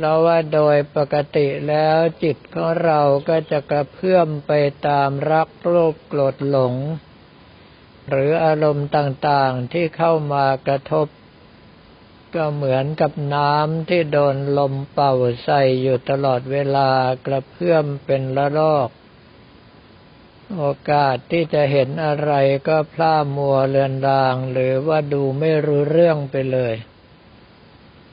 [0.00, 4.52] เพราะว่าโดยปกติแล้วจิตของเราก็จะกระเพื่อมไป
[4.88, 6.74] ตามรักโลภโกรธหลง
[8.08, 11.06] หรืออารมณ์ต่างๆที่เข้ามากระทบ
[12.34, 16.90] ก็เหมือนกับน้ำที่โดนลมเป่าใส่อยู่ตลอดเวลา
[17.26, 18.88] กระเพื่อมเป็นละลอก
[20.56, 22.32] โอกาสที่จะเห็นอะไร
[22.68, 26.74] ก็พล่ามัวเลือนราง หรือว่าดูไม่รู้เรื่องไปเลย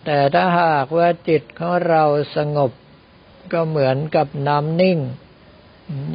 [0.06, 2.04] แต่ถ้าหากว่าจิตของเรา
[2.36, 2.72] สงบ
[3.54, 5.00] ก็เหมือนกับน้ำนิ่ง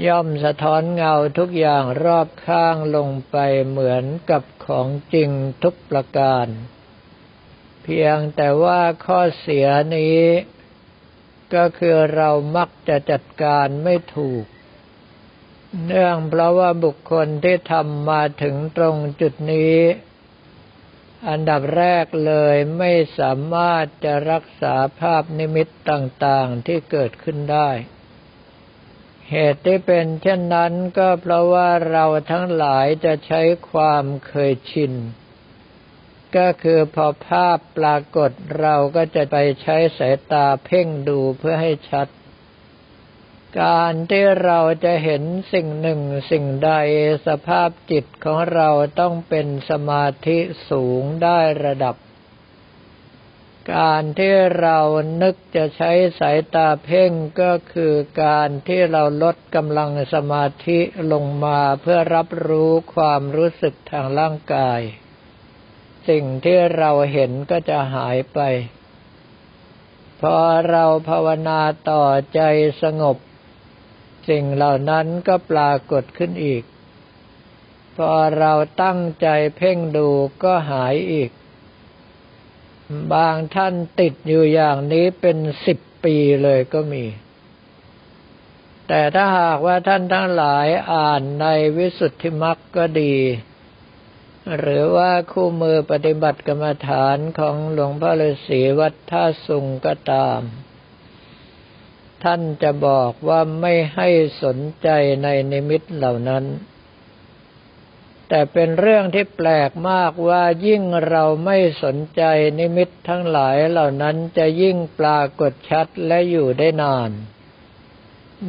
[0.07, 3.37] ย่อมสะท้อนเงาทุกอย่างรอบข้างลงไป
[3.69, 5.31] เหมือนกับของจริง
[5.63, 6.47] ทุกประการ
[7.83, 10.21] เพียงแต่ว่าข้อเสียนี้
[11.55, 14.45] ก็คือเรามักจะจัดการไม่ถูก
[15.87, 19.77] เนื่องเพราะว่าบุคคลที่ทำมาถึงตรงจุดนี้
[21.29, 27.71] อันดับแรกเลยไม่สามารถจะรักษาภาพนิมิตต่างๆที่เกิดขึ้นได้
[29.31, 34.93] เหตุที่เป็นเช่นนั้นก็เพราะว่าเราทั้งหลายจะใช้ความเคยชิน
[36.37, 42.07] ก็คือพอภาพปรากฏเราก็จะไปใช้สายตาเพ่งดูเพื่อให้ชัด
[43.59, 45.23] การที่เราจะเห็น
[45.53, 46.01] สิ่งหนึ่ง
[46.31, 46.73] สิ่งใด
[47.27, 48.69] สภาพจิตของเรา
[49.01, 50.39] ต้องเป็นสมาธิ
[50.71, 51.97] สูงได้ระดับ
[53.75, 54.79] การที่เรา
[55.23, 60.79] นึกจะใช้สายตาเพ่งก็คือการที่เราลดกำลังสมาธิ
[61.13, 64.81] ลงมาเพื่อรับรู้ความรู้สึกทางร่างกาย
[66.09, 68.41] สิ่งที่เราเห็นก็จะหายไป
[70.21, 70.37] พอ
[70.71, 72.41] เราภาวนาต่อใจ
[72.83, 73.17] สงบ
[74.31, 76.63] สิ่งเหล่านั้นก็ปรากฏขึ้นอีก
[77.97, 78.53] พอเรา
[78.83, 80.09] ตั้งใจเพ่งดู
[80.43, 81.31] ก็หายอีก
[83.13, 87.05] บางท่านติดอยู่อย่างนี้เป็นสิบปีเลยก็มี
[88.89, 93.17] แต่ถ้าหากว่าท่านทั้งหลายอ่านในวิสุทธิมรรคก็ดี
[94.59, 100.41] หรือว่าคู่มือปฏิบัติกรรมฐานของหลวงพ่อฤาษีวัดท่าสุงก็ตาม
[102.25, 104.09] ท่านจะบอกว่าไม่ให้
[104.43, 104.89] สนใจ
[105.23, 106.45] ในนิมิตเหล่านั้น
[108.29, 112.23] แต่เป็นเรื่องที่แปลกมากว่ายิ่งเราไม่สนใจ
[112.59, 117.11] นิมิตทั้งหลายเหล่านั้นจะยิ่งปรากฏชัดและอยู่ได้นาน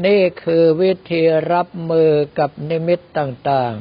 [0.06, 3.76] นี่คือวิธีรับมือกับนิมิตต่าง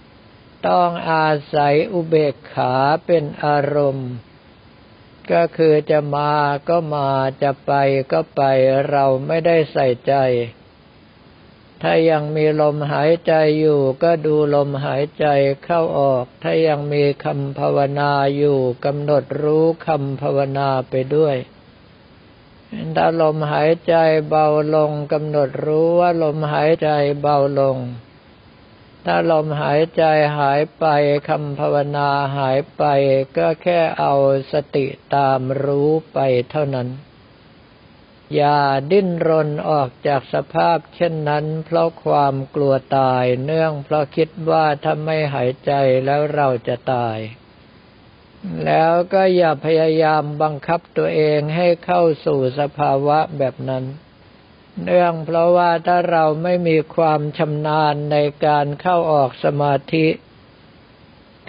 [0.00, 2.74] ๆ ต้องอาศัยอุเบกขา
[3.06, 4.10] เป็นอารมณ์
[5.30, 6.32] ก็คือจะมา
[6.68, 7.08] ก็มา
[7.42, 7.72] จะไป
[8.12, 8.42] ก็ไป
[8.90, 10.14] เราไม่ได้ใส่ใจ
[11.82, 15.26] ถ้ายังมีลมหายใจอยู่ก็ดูลมหายใจ
[15.64, 21.36] เข้าออก ถ้ายังมีคำภาวนาอยู่กำหนดรู้คำภาวนาไปด้วย
[22.96, 23.94] ถ้าลมหายใจ
[24.28, 26.90] เบาลงกำหนดรู้ว่าลมหายใจ
[27.20, 27.76] เบาลง
[29.06, 30.02] ถ้าลมหายใจ
[30.38, 30.86] หายไป
[31.28, 32.84] คำภาวนาหายไป
[33.36, 34.14] ก็แค่เอา
[34.52, 36.18] สติตามรู้ไป
[36.50, 36.88] เท่านั้น
[38.34, 38.60] อย่า
[38.90, 45.72] ดิ้นรนออกจากสภาพเช่นนั้น เพราะความกลัวตายเนื่องเพราะคิดว่าถ้าไม่หายใจ
[46.04, 47.18] แล้วเราจะตาย
[48.64, 53.84] แล้วก็อย่าพยายามบังคับตัวเองให้เข้าสู่สภาวะแบบนั้น
[54.80, 58.16] เนื่องเพราะว่าถ้าเราไม่มีความชำนาญใน
[58.46, 60.06] การเข้าออกสมาธิ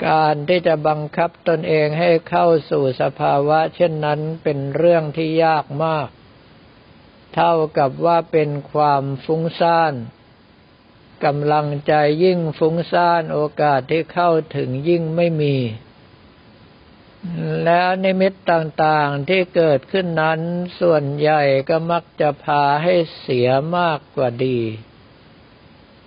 [0.08, 6.08] การที่จะบังคับตนเองให้เข้าสู่สภาวะ เช่นนั้นเป็นเรื่องที่ยากมาก
[7.36, 9.94] เท่ากับว่าเป็นความฟุ้งซ่าน
[11.25, 11.94] กำลังใจ
[12.24, 15.56] ยิ่งฟุ้งซ่านโอกาสที่เข้าถึงยิ่งไม่มี
[17.66, 20.40] แล้วนิมิตต่างๆที่เกิดขึ้นนั้น
[20.80, 24.60] ส่วนใหญ่ก็มักจะพาให้เสียมากกว่าดี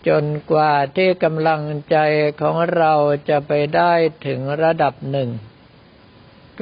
[0.08, 1.96] จนกว่าที่กำลังใจ
[2.40, 2.94] ของเรา
[3.28, 3.92] จะไปได้
[4.26, 5.30] ถึงระดับหนึ่ง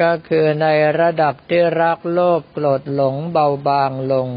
[0.01, 0.67] ก็คือใน
[1.01, 4.29] ระดับที่รักโลภโกรธหลงเบาบางลง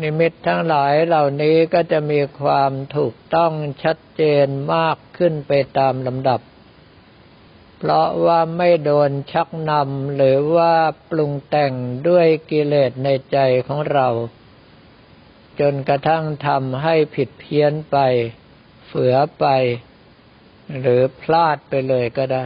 [0.00, 3.52] นิมิตทั้งหลายเหล่านี้ก็จะมีความถูกต้อง
[3.82, 6.40] ชัดเจนมากขึ้นไปตามลำดับ
[7.78, 10.74] เพราะว่าไม่โดนชักนำหรือว่า
[11.10, 11.72] ปรุงแต่ง
[12.08, 14.08] ด้วยกิเลสในใจของเรา
[15.60, 17.96] จนกระทั่งทำให้ผิดเพี้ยนไป
[18.86, 19.46] เฝือไป
[20.80, 22.44] หรือพลาดไปเลยก็ได้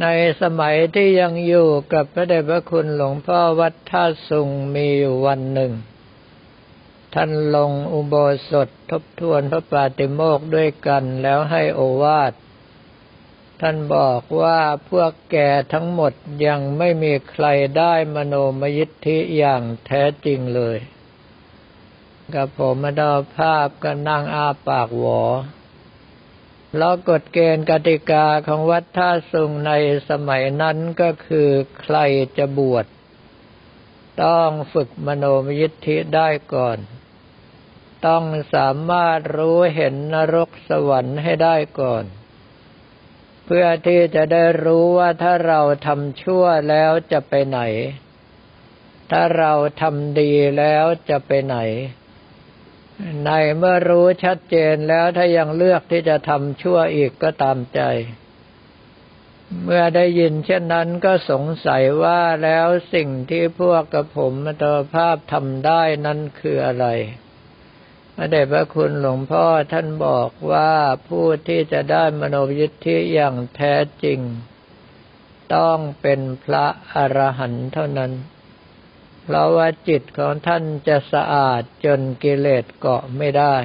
[0.00, 0.06] ใน
[0.42, 5.72] สมัยที่ยังอยู่กับพระเดชพระคุณหลวงพ่อวัดท่าสุงมีอยู่วันหนึ่ง
[7.14, 8.14] ท่านลงอุโบ
[8.50, 12.32] สถทบทวนพระปาติโมกด้วยกันแล้วให้โอวาท
[13.60, 14.60] ท่านบอกว่า
[14.90, 15.36] พวกแก
[15.72, 16.12] ทั้งหมด
[16.46, 17.46] ยังไม่มีใคร
[17.78, 20.78] ได้มโนมยิทธิอย่างแท้จริงเลย
[22.34, 25.22] กับผมมาดอภาพก็นั่งอาปากหวอ
[26.76, 29.72] แล้วกฎเกณฑ์กติกาของวัดท่าสุงใน
[30.08, 31.48] สมัยนั้นก็คือ
[31.80, 31.96] ใคร
[32.38, 32.86] จะบวช
[34.24, 36.78] ต้องฝึกมโนมยิทธิได้ก่อน
[38.06, 38.24] ต้อง
[38.54, 42.04] สามารถรู้เห็นนรกสวรรค์ให้ได้ก่อน
[43.54, 47.60] พื่อที่จะได้รู้ว่าถ้าเราทำชั่วแล้วจะไปไหน
[49.10, 51.56] ถ้าเราทำดีแล้วจะไปไหน
[53.24, 57.80] ในเมื่อรู้ชัดเจนแล้วถ้ายังเลือกที่จะทำชั่วอีกก็ตามใจ
[59.64, 64.64] เมื่อได้ยินเช่นนั้นก็สงสัยว่าแล้วสิ่งที่พวกกระผมมต
[64.94, 66.86] ภาพทำได้นั้นคืออะไร
[68.22, 70.72] ระเดชพระคุณหลวงพ่อท่านบอกว่า
[71.08, 73.74] ผู้ที่จะได้มโนยิทธิอย่างแท้
[74.04, 74.20] จริง
[75.54, 78.12] ต้องเป็นพระอรหันต์เท่านั้น
[79.22, 83.56] เพราะว่าจิตของท่านจะสะอาดจนกิเลสเกาะไม่ได้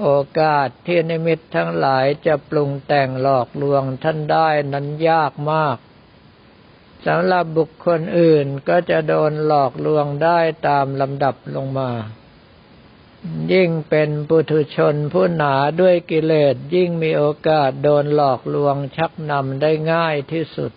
[0.00, 0.08] โอ
[0.38, 5.76] กาสที่นิมิตทั้งหลายจะปรุงแต่งหลอกลวงท่านได้นั้นยากมาก
[7.06, 11.90] สำหรับบุคคลอื่นก็จะโดนหลอกลวงได้ตามลำดับลงมา
[13.52, 20.72] ยิ่งเป็นปุถุชนผู้หนาด้วยกิเลสยิ่งมีโอกาสโดนหลอกลวงชักนำได้ง่ายที่สุด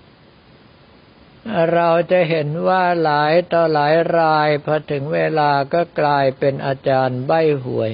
[1.73, 7.31] เราจะเห็นว่าหลายต่อหลายรายพอถึงเวลาก็กลายเป็นอาจารย์ใบ
[7.65, 7.91] หวย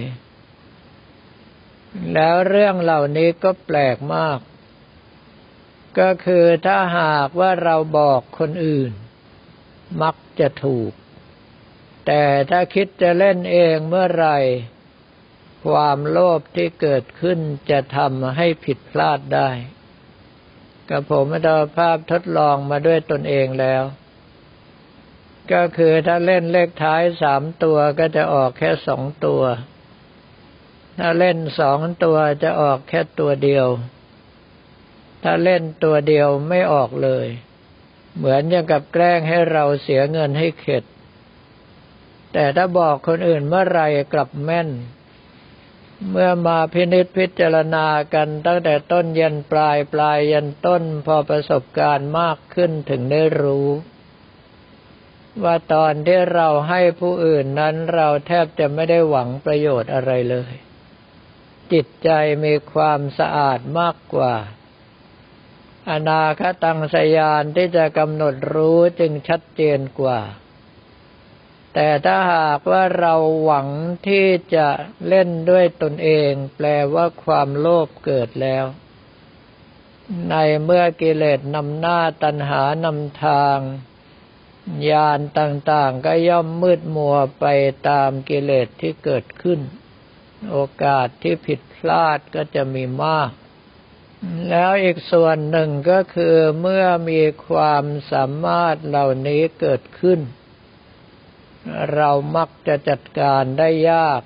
[2.14, 4.40] แล้วเรื่องเหล่านี้ก็แปลกมาก
[6.00, 8.92] ก็คือถ้าหากว่าเราบอกคนอื่น
[10.02, 10.92] มักจะถูก
[12.06, 14.28] แต่ถ้าคิดจะเล่นเองเมื่อไร
[15.68, 17.40] ความโลภที่เกิดขึ้น
[17.70, 19.50] จะทำให้ผิดพลาดได้
[20.90, 23.84] กับผมมาภาพทดลองมาด้วยตนเองแล้ว
[25.54, 29.44] ก็คือถ้าเล่นเลขท้ายสามตัวก็จะออกแค่สองตัว
[31.00, 33.68] ถ้าเล่นสองตัวจะออกแค่ตัวเดียว
[35.24, 37.28] ถ้าเล่นตัวเดียวไม่ออกเลย
[38.18, 40.84] เหมือนอย่างกับแกล้งให้เราเสียเงินให้เข็ด
[42.34, 43.82] แต่ถ้าบอกคนอื่นเมื่อไร
[44.14, 44.70] กลับแม่น
[46.12, 53.68] เมื่อมาพินิจพิจารณากันตั้งแต่ต้นยันปลายปลายยันต้นพอประสบการณ์มากขึ้นถึงได้รู้
[55.44, 60.54] ว่าตอนที่เราให้ผู้อื่นนั้นเราแทบจะไม่ได้หวังประโยชน์อะไรเลย
[61.72, 62.10] จิตใจ
[62.46, 64.34] มีความสะอาดมากกว่า
[65.92, 70.20] อนาคตังสยานที่จะกำหนดรู้จึงชัดเจนกว่า
[71.74, 73.68] แต่ถ้าหากว่าเราหวัง
[74.08, 74.68] ที่จะ
[75.08, 78.66] เล่นด้วยตนเอง แปลว่าความโลภเกิดแล้ว
[80.30, 83.60] ในเมื่อกิเลสนำหน้าตัณหานำทาง
[84.90, 87.46] ญาณต่างๆ ก็ย่อมมืดมัวไป
[87.90, 89.60] ตามกิเลสที่เกิดขึ้น
[90.52, 93.32] โอกาสที่ผิดพลาดก็จะมีมาก
[94.50, 100.20] แล้วอีกส่วนหนึ่งก็คือเมื่อมีความสามารถเหล่านี้เกิดขึ้น
[101.94, 104.22] เรามักจะจัดการได้ยาก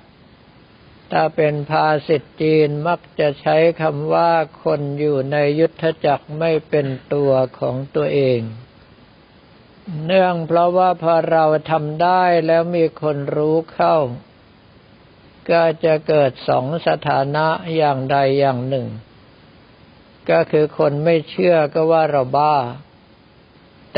[1.12, 4.32] ถ้าเป็นภาษิตจีนมักจะใช้คำว่า
[4.64, 8.40] คนอยู่ในยุทธจักรไม่เป็นตัวของตัวเอง
[10.04, 13.96] เนื่องเพราะว่าพอเราทำได้แล้วมีคนรู้เข้า
[15.50, 18.86] ก็จะเกิดสองสถานะอย่างใดอย่างหนึ่ง
[20.30, 22.56] ก็คือคนไม่เชื่อก็ว่าเราบ้า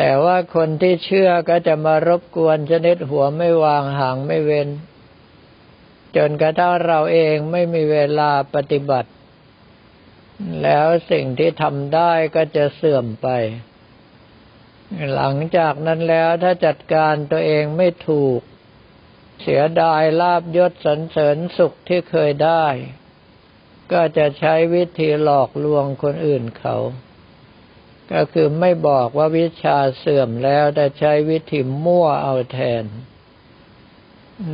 [0.01, 4.69] แต่ว่าคนที่เชื่อก็จะมารบกวนชนิดหัวไม่วางห่างไม่เว้น
[6.17, 9.11] จนกระทั่งเราเองไม่มีเวลาปฏิบัติ
[10.63, 13.29] แล้วสิ่งที่ทำได้ก็จะเสื่อมไป
[15.15, 18.41] หลังจากนั้นแล้วถ้าจัดการตัวเองไม่ถูก
[19.43, 22.67] เสียดายลาบยศสรรเสริญสุขที่เคยได้
[23.93, 26.77] ก็จะใช้วิธีหลอกลวงคนอื่นเขา
[28.13, 32.85] ก็คือไม่บอกว่าวิชาเสื่อมแล้วแต่ใช้วิธีมั่วเอาแทน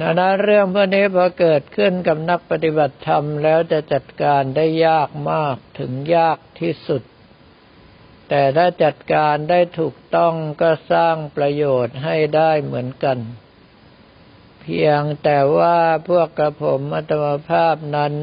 [0.01, 7.03] นานาเรื่องพวกนี้พอเกิดขึ้นกับนักปฏิบัติธรรมแล้วจะจัดการได้ยากมากถึงยากที่สุด
[8.29, 13.19] แต่ถ้าจัดการได้ถูกต้องก็สร้างประโยชน์ให้ได้เหมือนกัน
[14.61, 18.15] เพียงแต่ว่าพวกกระผมอัตมภาพนั้น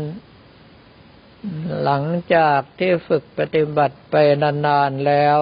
[1.84, 2.04] หลัง
[2.36, 5.38] จากที่ฝึกปฏิบัติไปนานๆแล้ว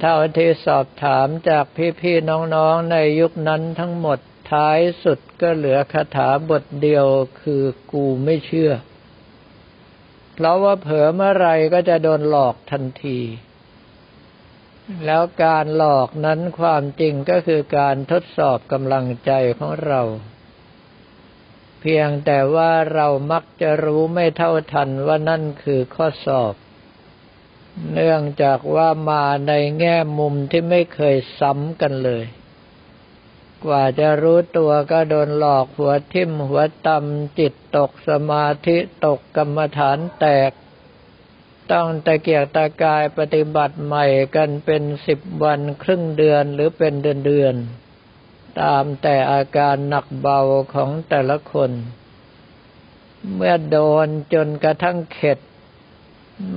[0.00, 1.64] เท่าที่สอบถามจาก
[2.00, 4.18] พี่ๆน้องๆในยุคนั้นทั้งหมด
[4.52, 7.06] ท้ายสุดก็เหลือคาถาบทเดียว
[7.40, 7.62] คือ
[7.92, 8.72] กูไม่เชื่อ
[10.34, 13.20] เพราะว่าเผลอเมื่อไรก็จะโดนหลอกทันที
[15.06, 20.00] แล้วการหลอกนั้นความจริงก็คือการทดสอบกำลังใจของเรา
[21.80, 26.54] เพียงแต่ว่าเรามักจะรู้ไม่เท่าทันว่านั่นคือข้อสอบ
[27.92, 32.24] เนื่องจากว่ามาในแง่มุมที่ไม่เคยซ้ำกันเลย
[33.64, 40.50] กว่าจะรู้ตัวก็โดนหลอกหัวทิ่มหัวตำจิตตกสมาธิตกกรรมฐานแตก
[41.72, 44.06] ต้องตะเกียกตะกายปฏิบัติใหม่
[44.36, 47.54] กันเป็นสิบวันครึ่งเดือนหรือเป็นเดือนเดือน
[48.60, 50.40] ตามแต่อาการหนักเบา
[50.74, 51.70] ของแต่ละคน
[53.34, 55.38] เมื่อโดนจนกระทั่งเข็ด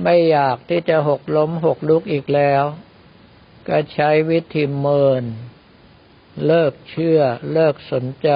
[0.02, 2.62] ไม่อยากที่จะหกล้มหกลุกอีกแล้ว
[3.68, 5.24] ก็ใช้วิธีเมิน
[6.46, 7.20] เลิกเชื่อ
[7.52, 8.30] เลิกสนใจ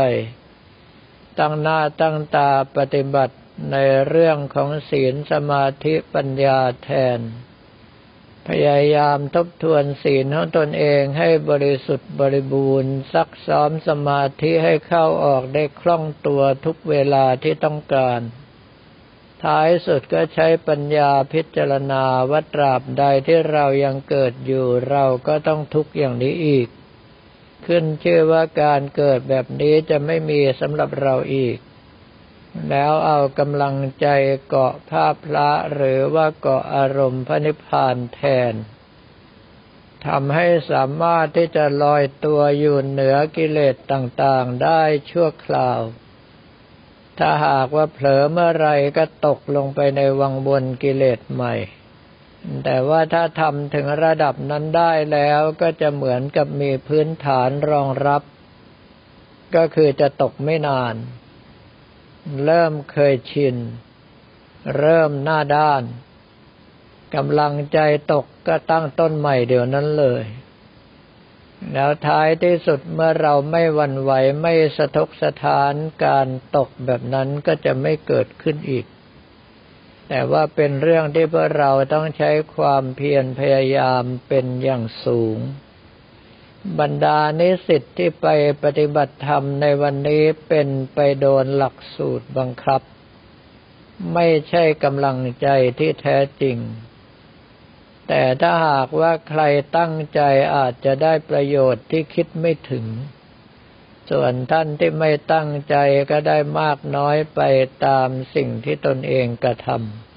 [1.39, 3.37] ตั้งหน้าตั้งตาปฏิบัติ
[3.73, 3.77] ใน
[4.09, 7.21] เรื่องของศีลสมาธิปัญญาแทน
[8.49, 18.21] พยายามทบทวนศีลของตนเองให้บริสุทธิ์บริบูรณ์ ซักซ้อมสมาธิให้เข้าออกได้คล่องตัวทุกเวลาที่ต้องการ
[19.43, 26.69] ท้ายสุดก็ใช้ปัญญาพิจารณาวัตราบใดที่เรายังเกิดอยู่เราก็ต้องทุกข์อย่างนี้อีก
[27.67, 31.57] ขึ้นชื่อว่าการเกิดแบบนี้จะไม่มีสำหรับเราอีก
[32.71, 34.07] แล้วเอากำลังใจ
[34.49, 38.21] เกาะภาพพระหรือว่าเกาะอารมณ์พระนิพพานแท
[38.53, 38.55] น
[40.07, 45.81] ทำให้สามารถที่จะลอยตัวอยู่เหนือกิเลสต่างๆได้ชั่วคราว
[47.19, 51.55] ถ้าหากว่าเผลอเมื่อไรก็ตกลงไปในวังบนกิเลสใหม่
[52.65, 58.23] แต่ว่าถ้าทำถึงระดับนั้นได้แล้วก็จะเหมือนกับมีพื้นฐานรองรับ
[59.57, 60.95] ก็คือจะตกไม่นาน
[62.45, 63.57] เริ่มเคยชิน
[64.77, 65.83] เริ่มหน้าด้าน
[67.15, 67.79] กำลังใจ
[68.13, 70.25] ตกก็ตั้งต้นใหม่เดี๋ยวนั้นเลย
[71.73, 78.87] แล้วท้ายที่สุดเมื่อเราไม่วันไหวไม่สะทกสะทานการตกแบบนั้นก็จะไม่เกิดขึ้นอีก
[80.09, 85.39] แต่ว่าเป็นเรื่องที่พวกเราต้องใช้ความเพียรพยายามเป็นอย่างสูง
[86.81, 88.27] บรรดานิสิตที่ไป
[88.63, 92.81] ปฏิบัติธรรมในวันนี้เป็นไปโดนหลักสูตรบังคับ
[94.15, 95.49] ไม่ใช่กำลังใจ
[95.79, 96.57] ที่แท้จริง
[98.09, 99.43] แต่ถ้าหากว่าใคร
[99.77, 100.21] ตั้งใจ
[100.57, 102.85] อาจจะได้ประโยชน์ที่คิดไม่ถึง
[104.11, 105.77] ส่วนท่านที่ไม่ตั้งใจ
[106.11, 107.41] ก็ได้มากน้อยไป
[107.87, 110.08] ตามสิ่งที่ตนเองกระทำ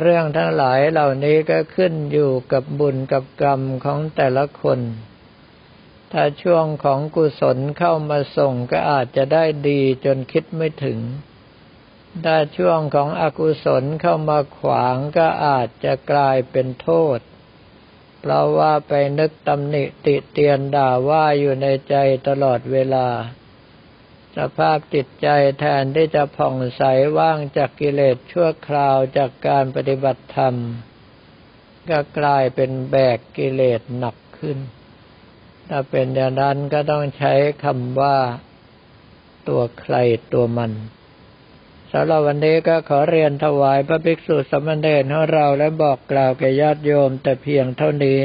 [0.00, 4.80] เรื่องทั้งหลายเหล่านี้ก็ขึ้นอยู่กับบุญกับกรรมของแต่ละคน
[6.12, 10.98] ถ้าช่วงของกุศลเข้ามาส่งก็อาจจะได้ดีจนคิดไม่ถึง
[12.24, 17.18] ถ้าช่วงของอกุศลเข้ามาขวางก็อาจจะกลายเป็นโทษ
[18.20, 21.94] เพราะว่าไปนึกตำหนิติเตียนด่าว่าอยู่ในใจ
[22.28, 23.08] ตลอดเวลา
[24.36, 25.28] สภาพจิตใจ
[25.58, 26.82] แทนที่จะผ่องใส
[27.18, 30.54] ว่างจากกิเลสชั่วคราวจากการปฏิบัติธรรม
[31.90, 34.58] ก็กลายเป็นแบกกิเลสหนักขึ้น
[35.68, 38.18] ถ้าเป็นอย่างนั้นก็ต้องใช้คำว่า
[39.48, 39.94] ตัวใคร
[40.32, 40.72] ตัวมัน
[41.92, 48.20] สำหรับวันนี้ก็ขอเรียนถวายพระภิกษุสมณเณรของเราและบอกกล่าวแก่ญาติโยมแต่เพียงเท่านี้